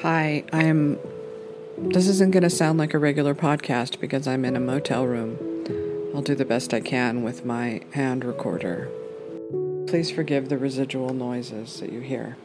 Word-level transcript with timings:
Hi, 0.00 0.44
I'm. 0.52 0.98
This 1.78 2.06
isn't 2.06 2.32
going 2.32 2.42
to 2.42 2.50
sound 2.50 2.78
like 2.78 2.92
a 2.92 2.98
regular 2.98 3.34
podcast 3.34 3.98
because 3.98 4.28
I'm 4.28 4.44
in 4.44 4.54
a 4.54 4.60
motel 4.60 5.06
room. 5.06 5.38
I'll 6.14 6.20
do 6.20 6.34
the 6.34 6.44
best 6.44 6.74
I 6.74 6.80
can 6.80 7.22
with 7.22 7.46
my 7.46 7.80
hand 7.94 8.22
recorder. 8.22 8.90
Please 9.86 10.10
forgive 10.10 10.50
the 10.50 10.58
residual 10.58 11.14
noises 11.14 11.80
that 11.80 11.92
you 11.92 12.00
hear. 12.00 12.36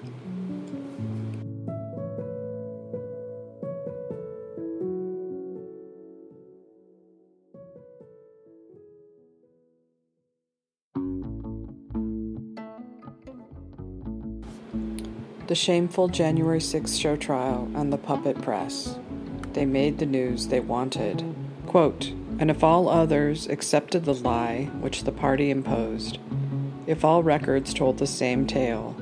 The 15.52 15.56
shameful 15.56 16.08
January 16.08 16.62
6th 16.62 16.98
show 16.98 17.18
trial 17.18 17.70
and 17.76 17.92
the 17.92 17.98
puppet 17.98 18.42
press. 18.42 18.98
They 19.52 19.66
made 19.66 19.98
the 19.98 20.05
news 20.05 20.48
they 20.48 20.62
wanted. 20.62 21.26
Quote, 21.68 22.14
and 22.40 22.50
if 22.50 22.64
all 22.64 22.88
others 22.88 23.48
accepted 23.48 24.06
the 24.06 24.14
lie 24.14 24.70
which 24.80 25.04
the 25.04 25.12
party 25.12 25.52
imposed, 25.52 26.20
if 26.88 27.04
all 27.04 27.22
records 27.22 27.73
told 27.73 27.98
the 27.98 28.08
same 28.08 28.48
tale, 28.48 28.95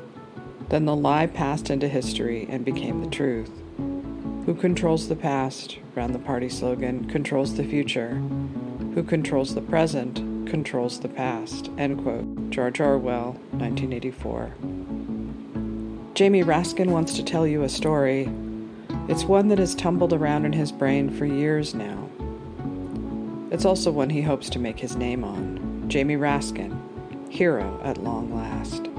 then 0.70 0.86
the 0.86 0.96
lie 0.96 1.28
passed 1.28 1.70
into 1.70 1.88
history 1.88 2.48
and 2.50 2.66
became 2.66 3.04
the 3.04 3.12
truth. 3.12 3.52
Who 4.48 4.56
controls 4.56 5.08
the 5.08 5.16
past, 5.16 5.78
ran 5.94 6.14
the 6.14 6.18
party 6.18 6.50
slogan, 6.50 7.08
controls 7.08 7.58
the 7.58 7.64
future. 7.64 8.16
Who 8.96 9.04
controls 9.04 9.54
the 9.54 9.62
present, 9.62 10.50
controls 10.50 11.00
the 11.00 11.10
past. 11.10 11.70
End 11.78 12.02
quote. 12.02 12.50
George 12.50 12.82
Orwell, 12.82 13.34
1984. 13.52 14.56
Jamie 16.14 16.44
Raskin 16.44 16.88
wants 16.88 17.16
to 17.16 17.24
tell 17.24 17.48
you 17.48 17.64
a 17.64 17.70
story. 17.70 18.30
It's 19.08 19.24
one 19.24 19.48
that 19.48 19.60
has 19.60 19.74
tumbled 19.74 20.12
around 20.12 20.46
in 20.46 20.54
his 20.54 20.72
brain 20.72 21.10
for 21.10 21.26
years 21.26 21.74
now. 21.74 22.10
It's 23.52 23.66
also 23.66 23.92
one 23.92 24.10
he 24.10 24.22
hopes 24.22 24.50
to 24.52 24.60
make 24.60 24.80
his 24.80 24.96
name 24.96 25.24
on. 25.24 25.86
Jamie 25.88 26.18
Raskin, 26.18 26.78
hero 27.32 27.80
at 27.84 28.04
long 28.04 28.36
last. 28.36 28.90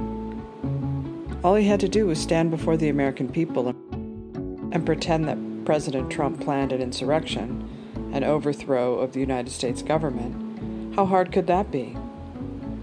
All 1.44 1.54
he 1.54 1.66
had 1.66 1.80
to 1.80 1.88
do 1.88 2.06
was 2.06 2.20
stand 2.20 2.50
before 2.50 2.76
the 2.76 2.88
American 2.88 3.28
people 3.28 3.68
and 3.68 4.86
pretend 4.86 5.28
that 5.28 5.64
President 5.64 6.10
Trump 6.10 6.40
planned 6.40 6.72
an 6.72 6.80
insurrection, 6.80 7.68
an 8.12 8.24
overthrow 8.24 8.98
of 8.98 9.12
the 9.12 9.20
United 9.20 9.50
States 9.50 9.82
government. 9.82 10.96
How 10.96 11.04
hard 11.06 11.32
could 11.32 11.46
that 11.46 11.70
be? 11.70 11.96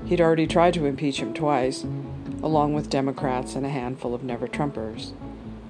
He'd 0.06 0.22
already 0.22 0.48
tried 0.48 0.74
to 0.76 0.86
impeach 0.86 1.20
him 1.20 1.34
twice, 1.34 1.86
along 2.44 2.74
with 2.74 2.90
Democrats 2.90 3.56
and 3.56 3.66
a 3.66 3.70
handful 3.70 4.14
of 4.14 4.24
never 4.24 4.48
Trumpers. 4.48 5.12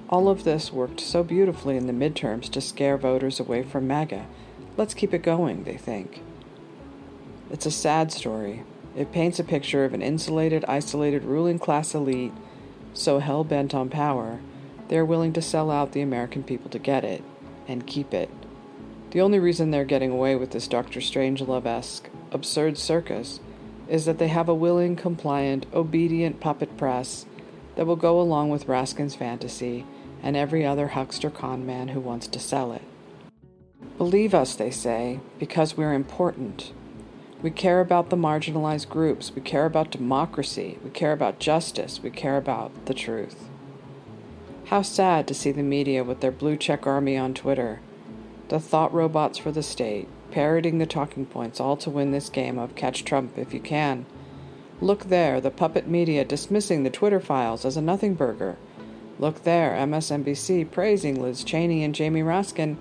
All 0.08 0.28
of 0.28 0.44
this 0.44 0.72
worked 0.72 1.00
so 1.00 1.22
beautifully 1.22 1.76
in 1.76 1.86
the 1.86 1.92
midterms 1.92 2.50
to 2.50 2.60
scare 2.60 2.96
voters 2.96 3.40
away 3.40 3.62
from 3.62 3.86
MAGA. 3.86 4.26
Let's 4.76 4.94
keep 4.94 5.12
it 5.12 5.22
going, 5.22 5.64
they 5.64 5.76
think. 5.76 6.22
It's 7.50 7.66
a 7.66 7.70
sad 7.70 8.12
story. 8.12 8.64
It 8.96 9.12
paints 9.12 9.38
a 9.38 9.44
picture 9.44 9.84
of 9.84 9.94
an 9.94 10.02
insulated, 10.02 10.64
isolated 10.66 11.24
ruling 11.24 11.58
class 11.58 11.94
elite 11.94 12.32
so 12.98 13.20
hell 13.20 13.44
bent 13.44 13.74
on 13.74 13.88
power, 13.88 14.40
they're 14.88 15.04
willing 15.04 15.32
to 15.34 15.42
sell 15.42 15.70
out 15.70 15.92
the 15.92 16.00
American 16.00 16.42
people 16.42 16.70
to 16.70 16.78
get 16.78 17.04
it, 17.04 17.22
and 17.66 17.86
keep 17.86 18.12
it. 18.12 18.30
The 19.10 19.20
only 19.20 19.38
reason 19.38 19.70
they're 19.70 19.84
getting 19.84 20.10
away 20.10 20.34
with 20.36 20.50
this 20.50 20.68
Doctor 20.68 21.00
Strangelove 21.00 21.66
esque 21.66 22.08
absurd 22.32 22.76
circus 22.76 23.40
is 23.88 24.04
that 24.04 24.18
they 24.18 24.28
have 24.28 24.48
a 24.48 24.54
willing, 24.54 24.96
compliant, 24.96 25.66
obedient 25.72 26.40
puppet 26.40 26.76
press 26.76 27.26
that 27.76 27.86
will 27.86 27.96
go 27.96 28.20
along 28.20 28.50
with 28.50 28.66
Raskin's 28.66 29.14
fantasy 29.14 29.86
and 30.22 30.36
every 30.36 30.66
other 30.66 30.88
huckster 30.88 31.30
con 31.30 31.64
man 31.64 31.88
who 31.88 32.00
wants 32.00 32.26
to 32.28 32.38
sell 32.38 32.72
it. 32.72 32.82
Believe 33.96 34.34
us, 34.34 34.54
they 34.54 34.70
say, 34.70 35.20
because 35.38 35.76
we're 35.76 35.94
important. 35.94 36.72
We 37.40 37.50
care 37.50 37.80
about 37.80 38.10
the 38.10 38.16
marginalized 38.16 38.88
groups. 38.88 39.32
We 39.34 39.42
care 39.42 39.64
about 39.64 39.92
democracy. 39.92 40.78
We 40.82 40.90
care 40.90 41.12
about 41.12 41.38
justice. 41.38 42.02
We 42.02 42.10
care 42.10 42.36
about 42.36 42.86
the 42.86 42.94
truth. 42.94 43.48
How 44.66 44.82
sad 44.82 45.26
to 45.28 45.34
see 45.34 45.52
the 45.52 45.62
media 45.62 46.02
with 46.04 46.20
their 46.20 46.32
blue 46.32 46.56
check 46.56 46.86
army 46.86 47.16
on 47.16 47.34
Twitter, 47.34 47.80
the 48.48 48.60
thought 48.60 48.92
robots 48.92 49.38
for 49.38 49.52
the 49.52 49.62
state, 49.62 50.08
parroting 50.30 50.78
the 50.78 50.86
talking 50.86 51.26
points, 51.26 51.60
all 51.60 51.76
to 51.78 51.90
win 51.90 52.12
this 52.12 52.28
game 52.28 52.58
of 52.58 52.74
catch 52.74 53.04
Trump 53.04 53.36
if 53.36 53.52
you 53.54 53.60
can. 53.60 54.06
Look 54.80 55.04
there, 55.04 55.40
the 55.40 55.50
puppet 55.50 55.88
media 55.88 56.24
dismissing 56.24 56.82
the 56.82 56.90
Twitter 56.90 57.20
files 57.20 57.64
as 57.64 57.76
a 57.76 57.82
nothing 57.82 58.14
burger. 58.14 58.56
Look 59.18 59.42
there, 59.42 59.72
MSNBC 59.72 60.70
praising 60.70 61.20
Liz 61.20 61.42
Cheney 61.42 61.82
and 61.82 61.94
Jamie 61.94 62.22
Raskin 62.22 62.76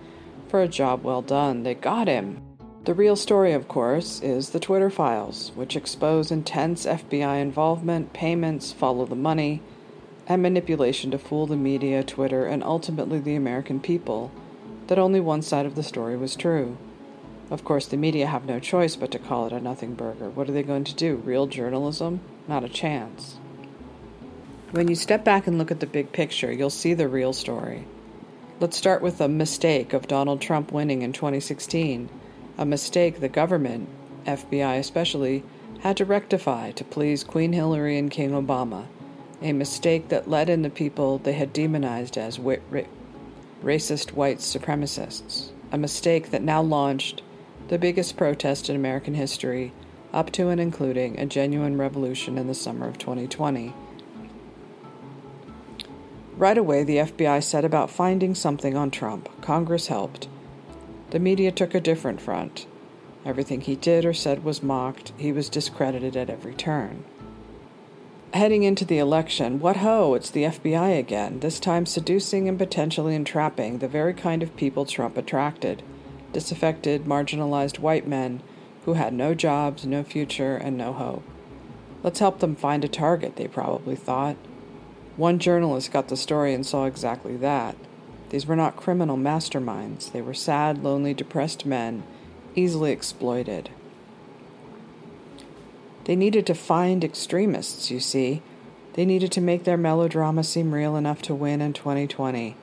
for 0.47 0.62
a 0.62 0.68
job 0.68 1.03
well 1.03 1.22
done. 1.22 1.63
They 1.63 1.74
got 1.74 2.07
him. 2.07 2.41
The 2.86 2.94
real 2.94 3.16
story, 3.16 3.52
of 3.52 3.68
course, 3.68 4.22
is 4.22 4.52
the 4.52 4.59
Twitter 4.59 4.90
files, 4.90 5.52
which 5.56 5.75
expose 5.75 6.31
intense 6.31 6.86
FBI 6.86 7.41
involvement, 7.41 8.13
payments, 8.13 8.72
follow 8.72 9.06
the 9.06 9.16
money, 9.16 9.62
and 10.28 10.41
manipulation 10.41 11.12
to 11.12 11.18
fool 11.18 11.47
the 11.47 11.56
media, 11.56 12.03
Twitter, 12.03 12.46
and 12.46 12.63
ultimately 12.63 13.19
the 13.19 13.36
American 13.36 13.80
people 13.80 14.31
that 14.88 15.00
only 15.00 15.19
one 15.19 15.41
side 15.41 15.66
of 15.66 15.75
the 15.75 15.84
story 15.84 16.16
was 16.16 16.36
true. 16.36 16.78
Of 17.50 17.63
course, 17.63 17.85
the 17.85 17.96
media 17.96 18.28
have 18.28 18.46
no 18.46 18.59
choice 18.59 18.97
but 18.97 19.12
to 19.12 19.19
call 19.19 19.47
it 19.47 19.53
a 19.53 19.62
nothing 19.62 19.94
burger. 19.94 20.30
What 20.30 20.50
are 20.50 20.52
they 20.52 20.63
going 20.63 20.84
to 20.84 20.94
do? 20.94 21.16
Real 21.16 21.47
journalism? 21.47 22.19
Not 22.47 22.66
a 22.66 22.69
chance. 22.69 23.38
When 24.72 24.90
you 24.90 24.96
step 24.96 25.24
back 25.24 25.47
and 25.47 25.57
look 25.57 25.72
at 25.72 25.80
the 25.80 25.86
big 25.86 26.12
picture, 26.12 26.52
you'll 26.52 26.69
see 26.69 26.94
the 26.94 27.07
real 27.07 27.31
story. 27.31 27.88
Let's 28.59 28.75
start 28.75 29.02
with 29.02 29.19
the 29.19 29.30
mistake 29.30 29.94
of 29.94 30.07
Donald 30.07 30.41
Trump 30.41 30.74
winning 30.74 31.03
in 31.03 31.13
2016, 31.13 32.09
a 32.57 32.66
mistake 32.66 33.19
the 33.19 33.30
government, 33.30 33.88
FBI 34.25 34.78
especially, 34.78 35.44
had 35.80 35.96
to 35.97 36.06
rectify 36.06 36.72
to 36.72 36.84
please 36.84 37.24
Queen 37.24 37.53
Hillary 37.53 37.97
and 37.97 38.12
King 38.12 38.31
Obama, 38.31 38.88
a 39.41 39.53
mistake 39.53 40.09
that 40.09 40.30
led 40.30 40.50
in 40.50 40.63
the 40.63 40.69
people 40.69 41.19
they 41.19 41.34
had 41.34 41.53
demonized 41.53 42.18
as 42.18 42.38
wa- 42.40 42.56
ra- 42.69 42.81
racist 43.63 44.12
white 44.12 44.40
supremacists, 44.40 45.52
a 45.72 45.78
mistake 45.78 46.31
that 46.31 46.41
now 46.41 46.62
launched 46.62 47.22
the 47.67 47.78
biggest 47.78 48.16
protest 48.16 48.69
in 48.69 48.75
American 48.75 49.13
history, 49.13 49.73
up 50.13 50.31
to 50.31 50.47
and 50.47 50.59
including 50.59 51.19
a 51.19 51.25
genuine 51.25 51.78
revolution 51.78 52.38
in 52.38 52.47
the 52.47 52.53
summer 52.53 52.88
of 52.88 52.97
2020. 52.97 53.73
Right 56.38 56.57
away, 56.57 56.83
the 56.83 56.97
FBI 56.97 57.44
set 57.44 57.66
about 57.66 57.89
finding 57.89 58.35
something 58.35 58.77
on 58.77 58.91
Trump. 58.91 59.27
Congress 59.41 59.88
helped. 59.88 60.29
The 61.09 61.19
media 61.19 61.51
took 61.51 61.75
a 61.75 61.81
different 61.81 62.22
front. 62.22 62.67
Everything 63.25 63.61
he 63.61 63.75
did 63.75 64.06
or 64.06 64.13
said 64.13 64.45
was 64.45 64.63
mocked. 64.63 65.11
He 65.17 65.33
was 65.33 65.50
discredited 65.50 66.16
at 66.16 66.29
every 66.29 66.53
turn. 66.53 67.03
Heading 68.33 68.63
into 68.63 68.85
the 68.85 69.00
election, 69.00 69.59
what 69.59 69.77
ho, 69.77 70.13
it's 70.13 70.29
the 70.29 70.44
FBI 70.44 70.97
again, 70.97 71.39
this 71.39 71.59
time 71.59 71.85
seducing 71.85 72.47
and 72.47 72.57
potentially 72.57 73.16
entrapping 73.16 73.79
the 73.79 73.88
very 73.88 74.13
kind 74.13 74.44
of 74.44 74.56
people 74.56 74.85
Trump 74.85 75.17
attracted 75.17 75.81
disaffected, 76.33 77.05
marginalized 77.05 77.79
white 77.79 78.07
men 78.07 78.41
who 78.85 78.93
had 78.93 79.13
no 79.13 79.33
jobs, 79.33 79.85
no 79.85 80.03
future, 80.03 80.55
and 80.55 80.77
no 80.77 80.93
hope. 80.93 81.23
Let's 82.03 82.19
help 82.19 82.39
them 82.39 82.55
find 82.55 82.85
a 82.85 82.88
target, 82.88 83.35
they 83.35 83.47
probably 83.47 83.95
thought. 83.95 84.38
One 85.15 85.39
journalist 85.39 85.91
got 85.91 86.07
the 86.07 86.17
story 86.17 86.53
and 86.53 86.65
saw 86.65 86.85
exactly 86.85 87.35
that. 87.38 87.75
These 88.29 88.45
were 88.45 88.55
not 88.55 88.75
criminal 88.75 89.17
masterminds, 89.17 90.11
they 90.11 90.21
were 90.21 90.33
sad, 90.33 90.83
lonely, 90.83 91.13
depressed 91.13 91.65
men, 91.65 92.03
easily 92.55 92.91
exploited. 92.91 93.69
They 96.05 96.15
needed 96.15 96.45
to 96.47 96.55
find 96.55 97.03
extremists, 97.03 97.91
you 97.91 97.99
see. 97.99 98.41
They 98.94 99.05
needed 99.05 99.31
to 99.33 99.41
make 99.41 99.65
their 99.65 99.75
melodrama 99.75 100.44
seem 100.44 100.73
real 100.73 100.95
enough 100.95 101.21
to 101.23 101.35
win 101.35 101.61
in 101.61 101.73
2020. 101.73 102.56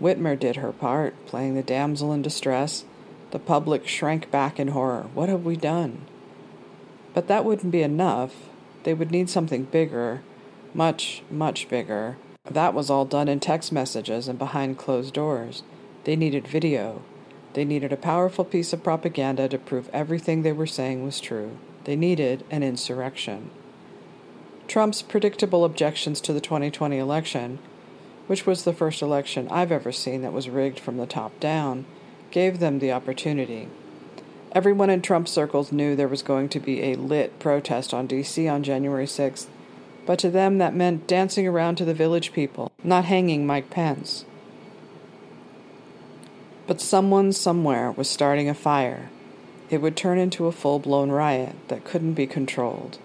Whitmer 0.00 0.38
did 0.38 0.56
her 0.56 0.72
part, 0.72 1.14
playing 1.26 1.54
the 1.54 1.62
damsel 1.62 2.12
in 2.12 2.22
distress, 2.22 2.84
the 3.30 3.38
public 3.38 3.86
shrank 3.86 4.30
back 4.30 4.58
in 4.58 4.68
horror. 4.68 5.06
What 5.14 5.28
have 5.28 5.44
we 5.44 5.56
done? 5.56 6.06
But 7.14 7.28
that 7.28 7.44
wouldn't 7.44 7.72
be 7.72 7.82
enough. 7.82 8.34
They 8.84 8.94
would 8.94 9.10
need 9.10 9.28
something 9.28 9.64
bigger, 9.64 10.22
much, 10.74 11.22
much 11.30 11.68
bigger. 11.68 12.16
That 12.50 12.74
was 12.74 12.90
all 12.90 13.04
done 13.04 13.28
in 13.28 13.40
text 13.40 13.72
messages 13.72 14.28
and 14.28 14.38
behind 14.38 14.78
closed 14.78 15.14
doors. 15.14 15.62
They 16.04 16.16
needed 16.16 16.48
video. 16.48 17.02
They 17.52 17.64
needed 17.64 17.92
a 17.92 17.96
powerful 17.96 18.44
piece 18.44 18.72
of 18.72 18.82
propaganda 18.82 19.48
to 19.48 19.58
prove 19.58 19.90
everything 19.92 20.42
they 20.42 20.52
were 20.52 20.66
saying 20.66 21.04
was 21.04 21.20
true. 21.20 21.58
They 21.84 21.96
needed 21.96 22.44
an 22.50 22.62
insurrection. 22.62 23.50
Trump's 24.68 25.02
predictable 25.02 25.64
objections 25.64 26.20
to 26.20 26.32
the 26.32 26.40
2020 26.40 26.96
election, 26.96 27.58
which 28.28 28.46
was 28.46 28.62
the 28.62 28.72
first 28.72 29.02
election 29.02 29.48
I've 29.50 29.72
ever 29.72 29.90
seen 29.90 30.22
that 30.22 30.32
was 30.32 30.48
rigged 30.48 30.78
from 30.78 30.96
the 30.96 31.06
top 31.06 31.38
down, 31.40 31.86
gave 32.30 32.58
them 32.58 32.78
the 32.78 32.92
opportunity. 32.92 33.68
Everyone 34.52 34.90
in 34.90 35.00
Trump 35.00 35.28
circles 35.28 35.70
knew 35.70 35.94
there 35.94 36.08
was 36.08 36.22
going 36.22 36.48
to 36.48 36.60
be 36.60 36.82
a 36.82 36.96
lit 36.96 37.38
protest 37.38 37.94
on 37.94 38.06
D.C. 38.06 38.48
on 38.48 38.62
January 38.62 39.06
6th, 39.06 39.46
but 40.06 40.18
to 40.18 40.30
them 40.30 40.58
that 40.58 40.74
meant 40.74 41.06
dancing 41.06 41.46
around 41.46 41.76
to 41.76 41.84
the 41.84 41.94
village 41.94 42.32
people, 42.32 42.72
not 42.82 43.04
hanging 43.04 43.46
Mike 43.46 43.70
Pence. 43.70 44.24
But 46.66 46.80
someone 46.80 47.32
somewhere 47.32 47.92
was 47.92 48.10
starting 48.10 48.48
a 48.48 48.54
fire. 48.54 49.10
It 49.70 49.80
would 49.80 49.96
turn 49.96 50.18
into 50.18 50.46
a 50.46 50.52
full 50.52 50.80
blown 50.80 51.10
riot 51.10 51.54
that 51.68 51.84
couldn't 51.84 52.14
be 52.14 52.26
controlled. 52.26 52.98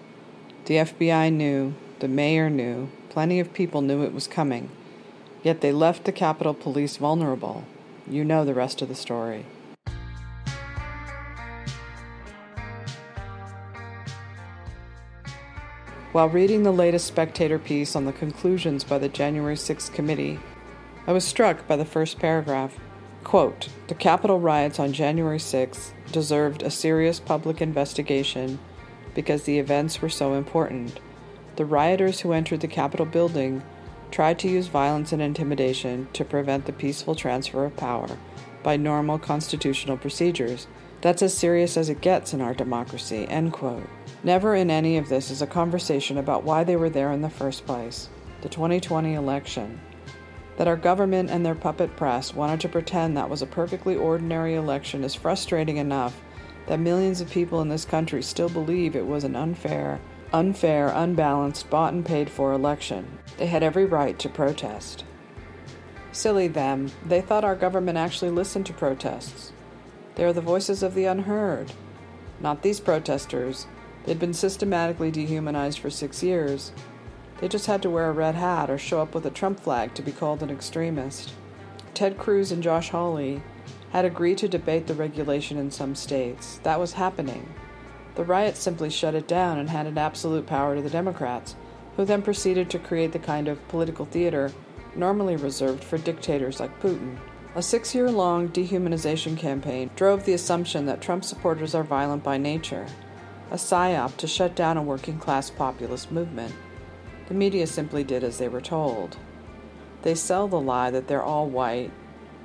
The 0.64 0.78
FBI 0.78 1.32
knew, 1.32 1.74
the 2.00 2.08
mayor 2.08 2.50
knew, 2.50 2.88
plenty 3.08 3.38
of 3.38 3.54
people 3.54 3.82
knew 3.82 4.02
it 4.02 4.12
was 4.12 4.26
coming. 4.26 4.68
Yet 5.44 5.60
they 5.60 5.70
left 5.70 6.04
the 6.04 6.12
Capitol 6.12 6.54
Police 6.54 6.96
vulnerable. 6.96 7.64
You 8.08 8.24
know 8.24 8.44
the 8.44 8.54
rest 8.54 8.82
of 8.82 8.88
the 8.88 8.94
story. 8.94 9.44
While 16.12 16.28
reading 16.28 16.62
the 16.62 16.72
latest 16.72 17.06
Spectator 17.06 17.58
piece 17.58 17.96
on 17.96 18.04
the 18.04 18.12
conclusions 18.12 18.84
by 18.84 18.98
the 18.98 19.08
January 19.08 19.56
6th 19.56 19.92
committee, 19.92 20.38
I 21.06 21.12
was 21.12 21.24
struck 21.24 21.66
by 21.66 21.76
the 21.76 21.84
first 21.84 22.18
paragraph. 22.18 22.78
Quote, 23.24 23.68
the 23.88 23.94
Capitol 23.94 24.38
riots 24.38 24.78
on 24.78 24.92
January 24.92 25.38
6th 25.38 25.90
deserved 26.12 26.62
a 26.62 26.70
serious 26.70 27.18
public 27.18 27.60
investigation 27.60 28.60
because 29.14 29.42
the 29.42 29.58
events 29.58 30.00
were 30.00 30.08
so 30.08 30.34
important. 30.34 31.00
The 31.56 31.64
rioters 31.64 32.20
who 32.20 32.32
entered 32.32 32.60
the 32.60 32.68
Capitol 32.68 33.04
building 33.04 33.62
tried 34.16 34.38
to 34.38 34.48
use 34.48 34.68
violence 34.68 35.12
and 35.12 35.20
intimidation 35.20 36.08
to 36.14 36.24
prevent 36.24 36.64
the 36.64 36.72
peaceful 36.72 37.14
transfer 37.14 37.66
of 37.66 37.76
power 37.76 38.08
by 38.62 38.74
normal 38.74 39.18
constitutional 39.18 39.98
procedures. 39.98 40.66
That's 41.02 41.20
as 41.20 41.36
serious 41.36 41.76
as 41.76 41.90
it 41.90 42.00
gets 42.00 42.32
in 42.32 42.40
our 42.40 42.54
democracy. 42.54 43.28
End 43.28 43.52
quote. 43.52 43.86
Never 44.24 44.54
in 44.54 44.70
any 44.70 44.96
of 44.96 45.10
this 45.10 45.30
is 45.30 45.42
a 45.42 45.46
conversation 45.46 46.16
about 46.16 46.44
why 46.44 46.64
they 46.64 46.76
were 46.76 46.88
there 46.88 47.12
in 47.12 47.20
the 47.20 47.28
first 47.28 47.66
place 47.66 48.08
the 48.40 48.48
2020 48.48 49.12
election. 49.12 49.78
That 50.56 50.66
our 50.66 50.78
government 50.78 51.28
and 51.28 51.44
their 51.44 51.54
puppet 51.54 51.94
press 51.94 52.32
wanted 52.32 52.62
to 52.62 52.70
pretend 52.70 53.18
that 53.18 53.28
was 53.28 53.42
a 53.42 53.46
perfectly 53.46 53.96
ordinary 53.96 54.54
election 54.54 55.04
is 55.04 55.14
frustrating 55.14 55.76
enough 55.76 56.18
that 56.68 56.80
millions 56.80 57.20
of 57.20 57.30
people 57.30 57.60
in 57.60 57.68
this 57.68 57.84
country 57.84 58.22
still 58.22 58.48
believe 58.48 58.96
it 58.96 59.06
was 59.06 59.24
an 59.24 59.36
unfair, 59.36 60.00
unfair, 60.32 60.88
unbalanced, 60.88 61.70
bought 61.70 61.92
and 61.92 62.04
paid 62.04 62.30
for 62.30 62.52
election. 62.52 63.18
They 63.38 63.46
had 63.46 63.62
every 63.62 63.84
right 63.84 64.18
to 64.18 64.28
protest. 64.28 65.04
Silly 66.12 66.48
them, 66.48 66.90
they 67.04 67.20
thought 67.20 67.44
our 67.44 67.54
government 67.54 67.98
actually 67.98 68.30
listened 68.30 68.66
to 68.66 68.72
protests. 68.72 69.52
They 70.14 70.24
are 70.24 70.32
the 70.32 70.40
voices 70.40 70.82
of 70.82 70.94
the 70.94 71.04
unheard. 71.04 71.72
Not 72.40 72.62
these 72.62 72.80
protesters. 72.80 73.66
They'd 74.04 74.18
been 74.18 74.34
systematically 74.34 75.10
dehumanized 75.10 75.78
for 75.78 75.90
six 75.90 76.22
years. 76.22 76.72
They 77.38 77.48
just 77.48 77.66
had 77.66 77.82
to 77.82 77.90
wear 77.90 78.08
a 78.08 78.12
red 78.12 78.34
hat 78.34 78.70
or 78.70 78.78
show 78.78 79.02
up 79.02 79.14
with 79.14 79.26
a 79.26 79.30
Trump 79.30 79.60
flag 79.60 79.94
to 79.94 80.02
be 80.02 80.12
called 80.12 80.42
an 80.42 80.50
extremist. 80.50 81.34
Ted 81.92 82.16
Cruz 82.16 82.50
and 82.50 82.62
Josh 82.62 82.90
Hawley 82.90 83.42
had 83.90 84.04
agreed 84.04 84.38
to 84.38 84.48
debate 84.48 84.86
the 84.86 84.94
regulation 84.94 85.58
in 85.58 85.70
some 85.70 85.94
states. 85.94 86.60
That 86.62 86.80
was 86.80 86.94
happening. 86.94 87.54
The 88.16 88.24
riots 88.24 88.60
simply 88.60 88.90
shut 88.90 89.14
it 89.14 89.28
down 89.28 89.58
and 89.58 89.70
handed 89.70 89.98
absolute 89.98 90.46
power 90.46 90.74
to 90.74 90.82
the 90.82 90.90
Democrats 90.90 91.54
who 91.96 92.04
then 92.04 92.22
proceeded 92.22 92.70
to 92.70 92.78
create 92.78 93.12
the 93.12 93.18
kind 93.18 93.48
of 93.48 93.66
political 93.68 94.04
theater 94.04 94.52
normally 94.94 95.36
reserved 95.36 95.84
for 95.84 95.98
dictators 95.98 96.60
like 96.60 96.80
Putin. 96.80 97.16
A 97.54 97.62
six 97.62 97.94
year 97.94 98.10
long 98.10 98.48
dehumanization 98.48 99.36
campaign 99.36 99.90
drove 99.96 100.24
the 100.24 100.34
assumption 100.34 100.86
that 100.86 101.00
Trump 101.00 101.24
supporters 101.24 101.74
are 101.74 101.82
violent 101.82 102.22
by 102.22 102.36
nature, 102.36 102.86
a 103.50 103.56
psyop 103.56 104.16
to 104.18 104.26
shut 104.26 104.54
down 104.54 104.76
a 104.76 104.82
working 104.82 105.18
class 105.18 105.50
populist 105.50 106.12
movement. 106.12 106.54
The 107.28 107.34
media 107.34 107.66
simply 107.66 108.04
did 108.04 108.22
as 108.24 108.38
they 108.38 108.48
were 108.48 108.60
told. 108.60 109.16
They 110.02 110.14
sell 110.14 110.48
the 110.48 110.60
lie 110.60 110.90
that 110.90 111.08
they're 111.08 111.22
all 111.22 111.48
white, 111.48 111.90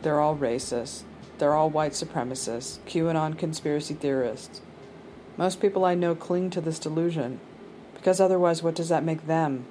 they're 0.02 0.20
all 0.20 0.36
racist, 0.36 1.04
they're 1.38 1.54
all 1.54 1.70
white 1.70 1.92
supremacists, 1.92 2.80
QAnon 2.88 3.38
conspiracy 3.38 3.94
theorists. 3.94 4.62
Most 5.38 5.62
people 5.62 5.86
I 5.86 5.96
know 5.96 6.16
cling 6.16 6.50
to 6.52 6.62
this 6.62 6.80
delusion 6.80 7.40
because 8.02 8.20
otherwise, 8.20 8.64
what 8.64 8.74
does 8.74 8.90
that 8.90 9.04
make 9.04 9.28
them? 9.28 9.66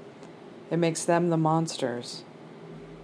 It 0.70 0.76
makes 0.76 1.04
them 1.04 1.30
the 1.30 1.36
monsters. 1.36 2.22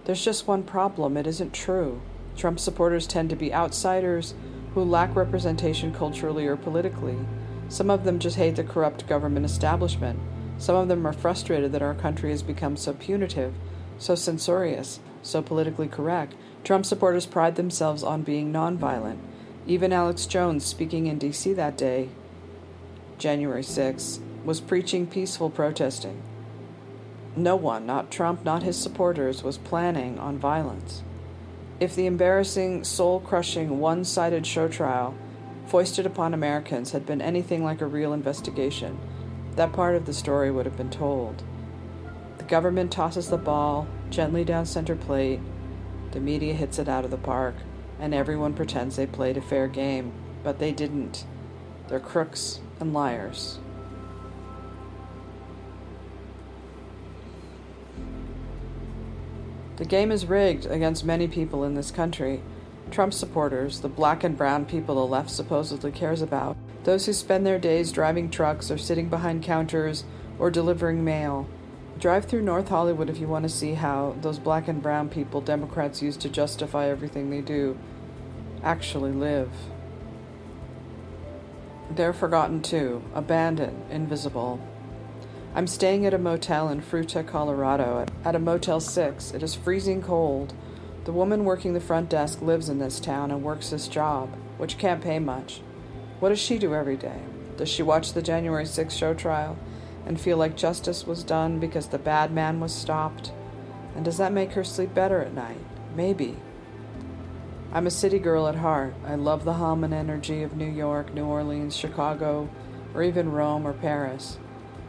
There's 0.05 0.23
just 0.23 0.47
one 0.47 0.63
problem 0.63 1.17
it 1.17 1.27
isn't 1.27 1.53
true. 1.53 2.01
Trump 2.37 2.61
supporters 2.61 3.05
tend 3.05 3.29
to 3.29 3.35
be 3.35 3.53
outsiders 3.53 4.33
who 4.73 4.85
lack 4.85 5.13
representation 5.15 5.93
culturally 5.93 6.47
or 6.47 6.55
politically. 6.55 7.17
Some 7.67 7.89
of 7.89 8.05
them 8.05 8.19
just 8.19 8.37
hate 8.37 8.55
the 8.55 8.63
corrupt 8.63 9.05
government 9.05 9.45
establishment. 9.45 10.17
Some 10.57 10.77
of 10.77 10.87
them 10.87 11.05
are 11.05 11.11
frustrated 11.11 11.73
that 11.73 11.81
our 11.81 11.93
country 11.93 12.31
has 12.31 12.41
become 12.41 12.77
so 12.77 12.93
punitive, 12.93 13.53
so 13.97 14.15
censorious, 14.15 15.01
so 15.21 15.41
politically 15.41 15.89
correct. 15.89 16.35
Trump 16.63 16.85
supporters 16.85 17.25
pride 17.25 17.57
themselves 17.57 18.01
on 18.01 18.21
being 18.21 18.53
nonviolent. 18.53 19.17
Even 19.65 19.91
Alex 19.91 20.25
Jones, 20.25 20.63
speaking 20.63 21.07
in 21.07 21.17
D.C. 21.17 21.51
that 21.51 21.77
day, 21.77 22.07
January 23.17 23.63
6, 23.63 24.19
was 24.45 24.61
preaching 24.61 25.07
peaceful 25.07 25.49
protesting. 25.49 26.21
No 27.35 27.55
one, 27.55 27.85
not 27.85 28.09
Trump, 28.11 28.43
not 28.43 28.63
his 28.63 28.77
supporters, 28.77 29.43
was 29.43 29.57
planning 29.57 30.17
on 30.17 30.37
violence. 30.37 31.03
If 31.79 31.95
the 31.95 32.07
embarrassing, 32.07 32.83
soul 32.83 33.19
crushing, 33.19 33.79
one 33.79 34.03
sided 34.03 34.47
show 34.47 34.67
trial 34.67 35.13
foisted 35.67 36.05
upon 36.05 36.33
Americans 36.33 36.91
had 36.91 37.05
been 37.05 37.21
anything 37.21 37.63
like 37.63 37.81
a 37.81 37.85
real 37.85 38.13
investigation, 38.13 38.97
that 39.55 39.73
part 39.73 39.95
of 39.95 40.05
the 40.05 40.13
story 40.13 40.49
would 40.49 40.65
have 40.65 40.77
been 40.77 40.89
told. 40.89 41.43
The 42.37 42.45
government 42.45 42.91
tosses 42.91 43.29
the 43.29 43.37
ball 43.37 43.87
gently 44.09 44.45
down 44.45 44.65
center 44.65 44.95
plate, 44.95 45.41
the 46.11 46.19
media 46.19 46.53
hits 46.53 46.79
it 46.79 46.87
out 46.87 47.03
of 47.05 47.11
the 47.11 47.17
park, 47.17 47.55
and 47.99 48.13
everyone 48.13 48.53
pretends 48.53 48.95
they 48.95 49.05
played 49.05 49.37
a 49.37 49.41
fair 49.41 49.67
game, 49.67 50.13
but 50.43 50.59
they 50.59 50.71
didn't. 50.71 51.25
They're 51.87 51.99
crooks 51.99 52.59
and 52.79 52.93
liars. 52.93 53.59
The 59.77 59.85
game 59.85 60.11
is 60.11 60.25
rigged 60.25 60.65
against 60.65 61.05
many 61.05 61.27
people 61.27 61.63
in 61.63 61.75
this 61.75 61.91
country. 61.91 62.41
Trump 62.89 63.13
supporters, 63.13 63.81
the 63.81 63.89
black 63.89 64.23
and 64.23 64.35
brown 64.35 64.65
people 64.65 64.95
the 64.95 65.05
left 65.05 65.29
supposedly 65.29 65.91
cares 65.91 66.21
about, 66.21 66.57
those 66.83 67.05
who 67.05 67.13
spend 67.13 67.45
their 67.45 67.59
days 67.59 67.91
driving 67.91 68.29
trucks 68.29 68.71
or 68.71 68.77
sitting 68.77 69.07
behind 69.07 69.43
counters 69.43 70.03
or 70.39 70.49
delivering 70.49 71.03
mail. 71.03 71.47
Drive 71.99 72.25
through 72.25 72.41
North 72.41 72.69
Hollywood 72.69 73.09
if 73.09 73.19
you 73.19 73.27
want 73.27 73.43
to 73.43 73.49
see 73.49 73.73
how 73.73 74.15
those 74.21 74.39
black 74.39 74.67
and 74.67 74.81
brown 74.81 75.09
people 75.09 75.41
Democrats 75.41 76.01
use 76.01 76.17
to 76.17 76.29
justify 76.29 76.87
everything 76.87 77.29
they 77.29 77.41
do 77.41 77.77
actually 78.63 79.11
live. 79.11 79.51
They're 81.89 82.13
forgotten 82.13 82.61
too, 82.61 83.01
abandoned, 83.13 83.85
invisible. 83.89 84.59
I'm 85.55 85.67
staying 85.67 86.05
at 86.05 86.13
a 86.13 86.17
motel 86.17 86.69
in 86.69 86.81
Fruita, 86.81 87.25
Colorado, 87.25 88.05
at 88.23 88.35
a 88.35 88.39
Motel 88.39 88.79
6. 88.79 89.31
It 89.31 89.41
is 89.41 89.55
freezing 89.55 90.01
cold. 90.01 90.53
The 91.05 91.13
woman 91.13 91.45
working 91.45 91.73
the 91.73 91.79
front 91.79 92.09
desk 92.09 92.41
lives 92.41 92.69
in 92.69 92.79
this 92.79 92.99
town 92.99 93.31
and 93.31 93.41
works 93.41 93.69
this 93.69 93.87
job, 93.87 94.29
which 94.57 94.77
can't 94.77 95.01
pay 95.01 95.17
much. 95.17 95.61
What 96.19 96.29
does 96.29 96.39
she 96.39 96.59
do 96.59 96.75
every 96.75 96.97
day? 96.97 97.21
Does 97.55 97.69
she 97.69 97.81
watch 97.81 98.13
the 98.13 98.21
January 98.21 98.65
6th 98.65 98.91
show 98.91 99.13
trial 99.13 99.57
and 100.05 100.19
feel 100.19 100.37
like 100.37 100.57
justice 100.57 101.07
was 101.07 101.23
done 101.23 101.59
because 101.59 101.87
the 101.87 101.97
bad 101.97 102.31
man 102.31 102.59
was 102.59 102.75
stopped? 102.75 103.31
And 103.95 104.03
does 104.03 104.17
that 104.17 104.33
make 104.33 104.51
her 104.51 104.63
sleep 104.63 104.93
better 104.93 105.21
at 105.21 105.33
night? 105.33 105.59
Maybe. 105.95 106.37
I'm 107.73 107.85
a 107.85 107.91
city 107.91 108.17
girl 108.17 108.47
at 108.47 108.55
heart. 108.55 108.93
I 109.05 109.15
love 109.15 109.43
the 109.43 109.55
hum 109.55 109.83
and 109.83 109.93
energy 109.93 110.41
of 110.41 110.55
New 110.55 110.69
York, 110.69 111.13
New 111.13 111.25
Orleans, 111.25 111.75
Chicago, 111.75 112.49
or 112.93 113.03
even 113.03 113.31
Rome 113.31 113.67
or 113.67 113.73
Paris. 113.73 114.37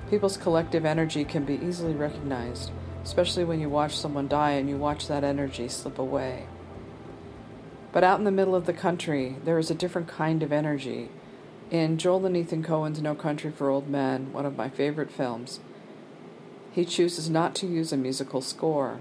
People's 0.08 0.36
collective 0.36 0.84
energy 0.84 1.24
can 1.24 1.44
be 1.44 1.54
easily 1.54 1.92
recognized, 1.92 2.70
especially 3.02 3.42
when 3.42 3.58
you 3.58 3.68
watch 3.68 3.98
someone 3.98 4.28
die 4.28 4.52
and 4.52 4.68
you 4.68 4.76
watch 4.76 5.08
that 5.08 5.24
energy 5.24 5.68
slip 5.68 5.98
away. 5.98 6.46
But 7.90 8.04
out 8.04 8.20
in 8.20 8.24
the 8.24 8.30
middle 8.30 8.54
of 8.54 8.66
the 8.66 8.72
country, 8.72 9.36
there 9.44 9.58
is 9.58 9.72
a 9.72 9.74
different 9.74 10.06
kind 10.06 10.42
of 10.44 10.52
energy. 10.52 11.10
In 11.72 11.98
Joel 11.98 12.26
and 12.26 12.36
Ethan 12.36 12.62
Coen's 12.62 13.02
No 13.02 13.16
Country 13.16 13.50
for 13.50 13.70
Old 13.70 13.88
Men, 13.88 14.32
one 14.32 14.46
of 14.46 14.56
my 14.56 14.68
favorite 14.68 15.10
films, 15.10 15.58
he 16.70 16.84
chooses 16.84 17.28
not 17.28 17.56
to 17.56 17.66
use 17.66 17.92
a 17.92 17.96
musical 17.96 18.40
score. 18.40 19.00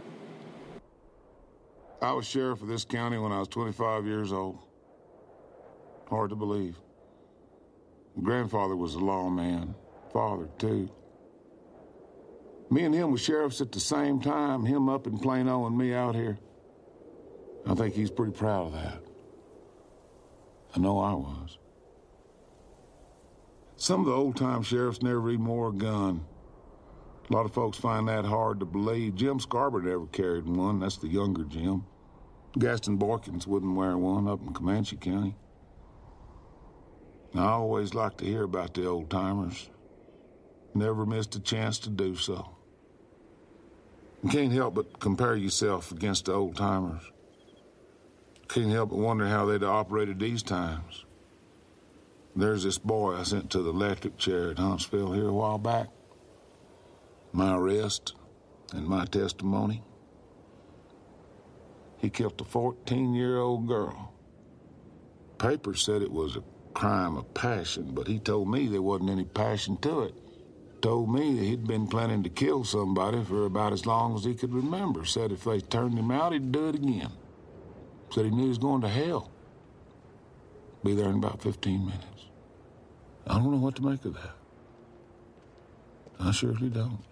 I 2.01 2.13
was 2.13 2.27
sheriff 2.27 2.62
of 2.62 2.68
this 2.68 2.86
county 2.86 3.18
when 3.18 3.32
I 3.32 3.39
was 3.39 3.48
25 3.48 4.06
years 4.06 4.32
old. 4.32 4.60
Hard 6.10 6.30
to 6.30 6.36
believe. 6.36 6.77
grandfather 8.22 8.75
was 8.75 8.96
a 8.96 9.00
lawman, 9.00 9.74
father, 10.13 10.48
too. 10.58 10.89
Me 12.70 12.84
and 12.84 12.94
him 12.94 13.12
were 13.12 13.18
sheriffs 13.18 13.62
at 13.62 13.72
the 13.72 13.80
same 13.80 14.20
time, 14.20 14.66
him 14.66 14.89
up 14.89 15.08
in 15.08 15.18
Plano 15.18 15.66
and 15.66 15.77
me 15.77 15.94
out 15.94 16.16
here. 16.16 16.38
I 17.66 17.74
think 17.74 17.96
he's 17.96 18.12
pretty 18.12 18.34
proud 18.34 18.68
of 18.68 18.74
that. 18.74 19.01
I 20.75 20.80
know 20.80 21.00
I 21.00 21.13
was. 21.13 21.58
Some 23.75 24.01
of 24.01 24.06
the 24.06 24.13
old-time 24.13 24.63
sheriffs 24.63 25.01
never 25.01 25.30
even 25.30 25.46
wore 25.46 25.70
a 25.70 25.74
gun. 25.74 26.25
A 27.29 27.34
lot 27.34 27.46
of 27.46 27.53
folks 27.53 27.77
find 27.77 28.07
that 28.07 28.25
hard 28.25 28.62
to 28.62 28.65
believe. 28.65 29.15
Jim 29.15 29.39
Scarborough 29.39 29.81
never 29.81 30.05
carried 30.07 30.48
one. 30.48 30.79
That's 30.79 30.98
the 30.98 31.10
younger 31.10 31.43
Jim. 31.43 31.86
Gaston 32.57 32.98
Boykins 32.98 33.46
wouldn't 33.46 33.75
wear 33.75 33.98
one 33.98 34.27
up 34.27 34.41
in 34.41 34.53
Comanche 34.53 34.96
County. 34.96 35.36
I 37.36 37.50
always 37.50 37.93
like 37.93 38.17
to 38.17 38.25
hear 38.25 38.43
about 38.43 38.74
the 38.74 38.88
old 38.88 39.10
timers. 39.10 39.69
Never 40.74 41.05
missed 41.05 41.36
a 41.36 41.39
chance 41.39 41.79
to 41.79 41.89
do 41.89 42.15
so. 42.15 42.50
You 44.24 44.29
can't 44.29 44.53
help 44.53 44.75
but 44.75 45.00
compare 45.00 45.36
yourself 45.36 45.91
against 45.91 46.25
the 46.25 46.34
old 46.34 46.55
timers. 46.55 47.01
Can't 48.48 48.72
help 48.72 48.89
but 48.89 49.00
wonder 49.00 49.27
how 49.27 49.46
they'd 49.46 49.63
operated 49.63 50.19
these 50.19 50.41
times. 50.41 51.05
There's 52.36 52.63
this 52.63 52.77
boy 52.77 53.15
I 53.15 53.24
sent 53.24 53.50
to 53.51 53.62
the 53.62 53.72
electric 53.72 54.17
chair 54.17 54.51
at 54.51 54.60
Huntsville 54.60 55.12
here 55.12 55.27
a 55.27 55.34
while 55.34 55.57
back. 55.57 55.88
My 57.38 57.56
arrest 57.56 58.15
and 58.74 58.88
my 58.88 59.06
testimony. 59.06 59.84
He 61.98 62.10
killed 62.10 62.41
a 62.41 62.44
14 62.44 63.13
year 63.13 63.38
old 63.38 63.67
girl. 63.67 64.12
Papers 65.38 65.84
said 65.86 66.01
it 66.01 66.12
was 66.12 66.36
a 66.36 66.44
crime 66.74 67.15
of 67.15 67.32
passion, 67.36 67.91
but 67.94 68.08
he 68.08 68.17
told 68.17 68.50
me 68.50 68.65
there 68.65 68.82
wasn't 68.82 69.12
any 69.12 69.25
passion 69.25 69.77
to 69.82 70.01
it. 70.01 70.15
Told 70.82 71.13
me 71.13 71.36
that 71.36 71.44
he'd 71.44 71.67
been 71.67 71.86
planning 71.86 72.24
to 72.24 72.29
kill 72.32 72.63
somebody 72.63 73.24
for 73.24 73.46
about 73.46 73.72
as 73.72 73.86
long 73.86 74.15
as 74.15 74.24
he 74.24 74.34
could 74.34 74.51
remember. 74.51 75.06
Said 75.06 75.32
if 75.32 75.44
they 75.44 75.60
turned 75.60 75.96
him 75.96 76.10
out, 76.10 76.34
he'd 76.34 76.51
do 76.51 76.70
it 76.70 76.75
again. 76.75 77.12
Said 78.10 78.25
he 78.25 78.32
knew 78.32 78.46
he 78.46 78.50
was 78.50 78.58
going 78.58 78.82
to 78.82 78.89
hell. 78.89 79.29
Be 80.84 80.96
there 80.96 81.10
in 81.10 81.17
about 81.17 81.44
15 81.44 81.86
minutes. 81.86 82.29
I 83.27 83.36
don't 83.36 83.51
know 83.51 83.58
what 83.58 83.75
to 83.75 83.86
make 83.86 84.03
of 84.06 84.15
that. 84.15 84.34
I 86.20 86.32
surely 86.32 86.70
don't. 86.70 87.03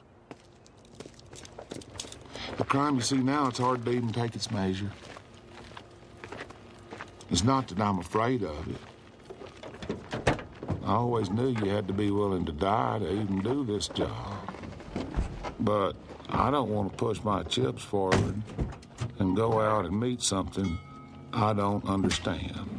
The 2.58 2.64
crime 2.64 2.96
you 2.96 3.02
see 3.02 3.18
now, 3.18 3.48
it's 3.48 3.60
hard 3.60 3.84
to 3.86 3.92
even 3.92 4.12
take 4.12 4.36
its 4.36 4.50
measure. 4.50 4.92
It's 7.30 7.44
not 7.44 7.68
that 7.68 7.80
I'm 7.80 8.00
afraid 8.00 8.44
of 8.44 8.68
it. 8.70 8.78
I 10.86 10.94
always 10.94 11.30
knew 11.30 11.50
you 11.50 11.70
had 11.70 11.88
to 11.88 11.94
be 11.94 12.12
willing 12.12 12.46
to 12.46 12.52
die 12.52 13.00
to 13.00 13.12
even 13.12 13.42
do 13.42 13.66
this 13.66 13.88
job. 13.88 14.50
But 15.60 15.96
I 16.30 16.52
don't 16.52 16.70
want 16.70 16.92
to 16.92 16.98
push 16.98 17.24
my 17.24 17.44
chips 17.44 17.84
forward 17.84 18.42
and 19.20 19.36
go 19.36 19.60
out 19.60 19.86
and 19.86 20.00
meet 20.00 20.22
something 20.22 20.78
I 21.34 21.54
don't 21.54 21.84
understand. 21.90 22.70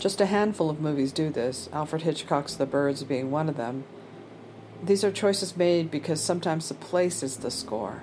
Just 0.00 0.20
a 0.20 0.26
handful 0.26 0.68
of 0.68 0.80
movies 0.80 1.12
do 1.12 1.30
this, 1.30 1.68
Alfred 1.72 2.02
Hitchcock's 2.02 2.54
The 2.54 2.66
Birds 2.66 3.04
being 3.04 3.30
one 3.30 3.48
of 3.48 3.56
them. 3.56 3.84
These 4.82 5.02
are 5.04 5.10
choices 5.10 5.56
made 5.56 5.90
because 5.90 6.20
sometimes 6.20 6.68
the 6.68 6.74
place 6.74 7.22
is 7.22 7.38
the 7.38 7.50
score, 7.50 8.02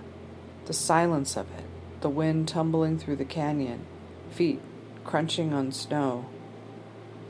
the 0.72 0.78
silence 0.78 1.36
of 1.36 1.52
it, 1.52 1.66
the 2.00 2.08
wind 2.08 2.48
tumbling 2.48 2.98
through 2.98 3.18
the 3.18 3.26
canyon, 3.26 3.86
feet 4.30 4.62
crunching 5.04 5.54
on 5.54 5.70
snow. 5.70 6.26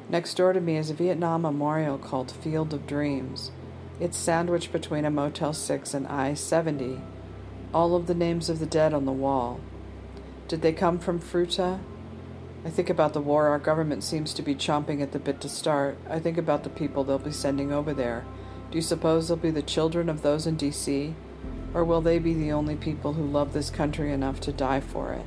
Next 0.10 0.36
door 0.36 0.53
to 0.53 0.62
me 0.62 0.77
is 0.77 0.91
a 0.91 0.93
Vietnam 0.93 1.41
memorial 1.41 1.98
called 1.98 2.29
Field 2.29 2.71
of 2.71 2.86
Dreams. 2.86 3.50
It's 4.00 4.15
sandwiched 4.15 4.71
between 4.71 5.05
a 5.05 5.10
Motel 5.10 5.53
6 5.53 5.95
and 5.95 6.05
I 6.05 6.36
70. 6.36 7.01
All 7.74 7.95
of 7.95 8.05
the 8.05 8.13
names 8.13 8.48
of 8.48 8.60
the 8.60 8.67
dead 8.67 8.93
on 8.93 9.05
the 9.05 9.12
wall. 9.12 9.60
Did 10.48 10.62
they 10.62 10.71
come 10.71 11.00
from 11.00 11.19
Fruita? 11.19 11.79
I 12.63 12.69
think 12.69 12.91
about 12.91 13.13
the 13.13 13.21
war 13.21 13.48
our 13.48 13.57
government 13.57 14.03
seems 14.03 14.36
to 14.36 14.43
be 14.43 14.53
chomping 14.53 15.01
at 15.01 15.13
the 15.13 15.19
bit 15.19 15.41
to 15.41 15.50
start. 15.50 15.98
I 16.07 16.19
think 16.19 16.38
about 16.38 16.63
the 16.63 16.69
people 16.69 17.03
they'll 17.03 17.17
be 17.17 17.31
sending 17.31 17.74
over 17.74 17.91
there. 17.91 18.24
Do 18.69 18.77
you 18.77 18.83
suppose 18.83 19.29
they'll 19.29 19.36
be 19.36 19.50
the 19.50 19.63
children 19.63 20.10
of 20.10 20.21
those 20.21 20.45
in 20.45 20.57
D.C.? 20.57 21.15
Or 21.74 21.84
will 21.84 22.01
they 22.01 22.20
be 22.20 22.34
the 22.34 22.51
only 22.51 22.75
people 22.75 23.13
who 23.13 23.25
love 23.25 23.54
this 23.54 23.70
country 23.70 24.12
enough 24.12 24.40
to 24.42 24.51
die 24.51 24.82
for 24.82 25.13
it? 25.13 25.25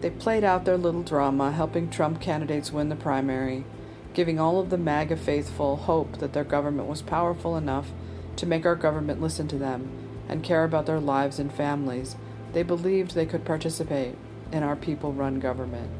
They 0.00 0.10
played 0.10 0.44
out 0.44 0.64
their 0.64 0.76
little 0.76 1.02
drama, 1.02 1.52
helping 1.52 1.88
Trump 1.88 2.20
candidates 2.20 2.72
win 2.72 2.88
the 2.88 2.96
primary, 2.96 3.64
giving 4.12 4.38
all 4.38 4.60
of 4.60 4.70
the 4.70 4.76
MAGA 4.76 5.16
faithful 5.16 5.76
hope 5.76 6.18
that 6.18 6.32
their 6.32 6.44
government 6.44 6.88
was 6.88 7.00
powerful 7.00 7.56
enough 7.56 7.90
to 8.36 8.46
make 8.46 8.66
our 8.66 8.74
government 8.74 9.20
listen 9.20 9.48
to 9.48 9.56
them 9.56 9.88
and 10.28 10.42
care 10.42 10.64
about 10.64 10.86
their 10.86 11.00
lives 11.00 11.38
and 11.38 11.52
families. 11.52 12.16
They 12.52 12.62
believed 12.62 13.14
they 13.14 13.26
could 13.26 13.44
participate 13.44 14.16
in 14.52 14.62
our 14.62 14.76
people 14.76 15.12
run 15.12 15.40
government. 15.40 15.90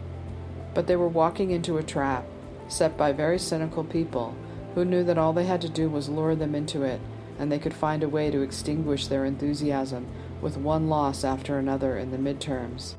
But 0.74 0.86
they 0.86 0.96
were 0.96 1.08
walking 1.08 1.50
into 1.50 1.78
a 1.78 1.82
trap 1.82 2.26
set 2.68 2.96
by 2.96 3.12
very 3.12 3.38
cynical 3.38 3.84
people 3.84 4.34
who 4.74 4.84
knew 4.84 5.04
that 5.04 5.18
all 5.18 5.32
they 5.32 5.46
had 5.46 5.60
to 5.60 5.68
do 5.68 5.88
was 5.88 6.08
lure 6.08 6.34
them 6.34 6.54
into 6.54 6.82
it 6.82 7.00
and 7.38 7.50
they 7.50 7.58
could 7.58 7.74
find 7.74 8.02
a 8.02 8.08
way 8.08 8.30
to 8.30 8.42
extinguish 8.42 9.06
their 9.06 9.24
enthusiasm 9.24 10.06
with 10.40 10.56
one 10.56 10.88
loss 10.88 11.24
after 11.24 11.58
another 11.58 11.98
in 11.98 12.10
the 12.10 12.18
midterms. 12.18 12.94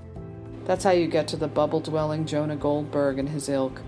That's 0.65 0.84
how 0.84 0.92
you 0.92 1.08
get 1.08 1.27
to 1.30 1.38
the 1.38 1.48
bubble 1.48 1.80
dwelling 1.80 2.25
Jonah 2.25 2.56
Goldberg 2.56 3.20
and 3.20 3.30
his 3.30 3.50
ilk, 3.50 3.82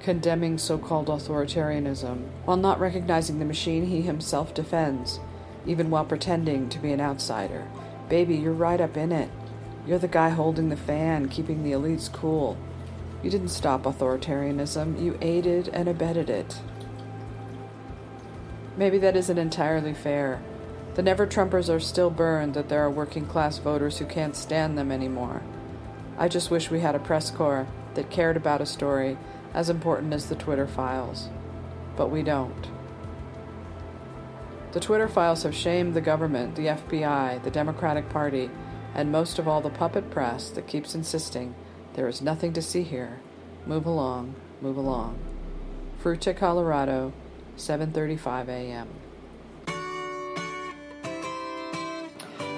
condemning 0.00 0.58
so 0.58 0.76
called 0.76 1.06
authoritarianism, 1.06 2.28
while 2.44 2.56
not 2.56 2.80
recognizing 2.80 3.38
the 3.38 3.44
machine 3.44 3.86
he 3.86 4.02
himself 4.02 4.52
defends, 4.52 5.20
even 5.64 5.90
while 5.90 6.04
pretending 6.04 6.68
to 6.68 6.78
be 6.78 6.92
an 6.92 7.00
outsider. 7.00 7.66
Baby, 8.08 8.36
you're 8.36 8.52
right 8.52 8.80
up 8.80 8.96
in 8.96 9.12
it. 9.12 9.30
You're 9.86 9.98
the 9.98 10.08
guy 10.08 10.30
holding 10.30 10.68
the 10.68 10.76
fan, 10.76 11.28
keeping 11.28 11.62
the 11.62 11.72
elites 11.72 12.12
cool. 12.12 12.56
You 13.22 13.30
didn't 13.30 13.48
stop 13.48 13.84
authoritarianism, 13.84 15.02
you 15.02 15.16
aided 15.22 15.68
and 15.68 15.88
abetted 15.88 16.28
it. 16.28 16.58
Maybe 18.76 18.98
that 18.98 19.16
isn't 19.16 19.38
entirely 19.38 19.94
fair. 19.94 20.42
The 20.94 21.02
Never 21.02 21.26
Trumpers 21.26 21.68
are 21.68 21.80
still 21.80 22.10
burned 22.10 22.54
that 22.54 22.68
there 22.68 22.82
are 22.84 22.90
working 22.90 23.26
class 23.26 23.58
voters 23.58 23.98
who 23.98 24.06
can't 24.06 24.36
stand 24.36 24.78
them 24.78 24.92
anymore. 24.92 25.42
I 26.18 26.28
just 26.28 26.50
wish 26.50 26.70
we 26.70 26.80
had 26.80 26.94
a 26.94 27.00
press 27.00 27.30
corps 27.30 27.66
that 27.94 28.10
cared 28.10 28.36
about 28.36 28.60
a 28.60 28.66
story 28.66 29.16
as 29.52 29.70
important 29.70 30.12
as 30.12 30.26
the 30.26 30.34
Twitter 30.34 30.66
files. 30.66 31.28
But 31.96 32.10
we 32.10 32.22
don't. 32.22 32.68
The 34.72 34.80
Twitter 34.80 35.08
files 35.08 35.44
have 35.44 35.54
shamed 35.54 35.94
the 35.94 36.00
government, 36.00 36.56
the 36.56 36.66
FBI, 36.66 37.42
the 37.42 37.50
Democratic 37.50 38.08
Party, 38.08 38.50
and 38.94 39.10
most 39.10 39.38
of 39.38 39.46
all 39.46 39.60
the 39.60 39.70
puppet 39.70 40.10
press 40.10 40.50
that 40.50 40.66
keeps 40.66 40.94
insisting 40.94 41.54
there 41.94 42.08
is 42.08 42.20
nothing 42.20 42.52
to 42.52 42.62
see 42.62 42.82
here. 42.82 43.20
Move 43.66 43.86
along, 43.86 44.34
move 44.60 44.76
along. 44.76 45.16
Fruita, 46.02 46.36
Colorado, 46.36 47.12
7:35 47.56 48.48
a.m. 48.48 48.88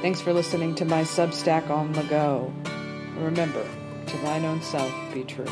Thanks 0.03 0.21
for 0.21 0.33
listening 0.33 0.75
to 0.77 0.85
my 0.85 1.03
Substack 1.03 1.71
on 1.71 1.93
the 1.93 2.03
go. 2.05 2.53
Remember, 3.19 3.65
to 4.07 4.17
thine 4.19 4.45
own 4.45 4.63
self 4.63 4.93
be 5.13 5.25
true. 5.25 5.45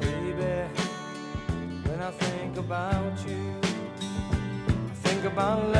Baby, 0.00 0.68
when 1.84 2.00
I 2.00 2.10
think 2.10 2.56
about 2.56 3.28
you, 3.28 3.60
I 4.00 4.94
think 5.02 5.24
about 5.24 5.68
love. 5.68 5.79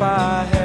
If 0.00 0.04
I 0.04 0.44
had 0.46 0.59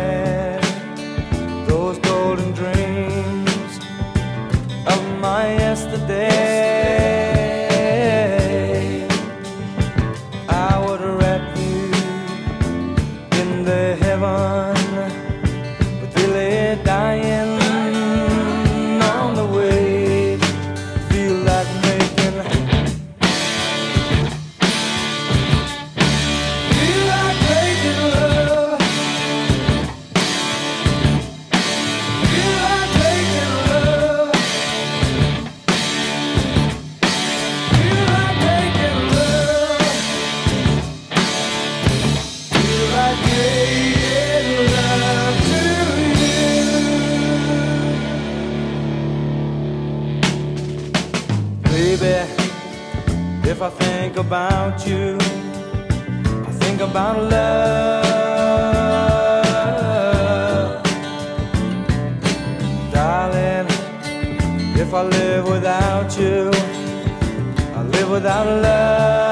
I 64.96 65.04
live 65.04 65.50
without 65.50 66.18
you, 66.18 66.50
I 67.76 67.82
live 67.84 68.10
without 68.10 68.46
love. 68.46 69.25